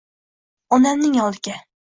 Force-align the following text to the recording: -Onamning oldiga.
-Onamning 0.77 1.23
oldiga. 1.27 1.63